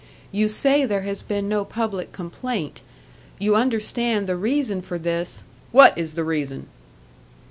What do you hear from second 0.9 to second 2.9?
has been no public complaint;